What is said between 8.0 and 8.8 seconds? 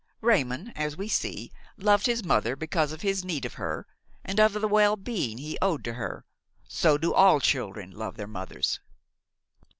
their mothers.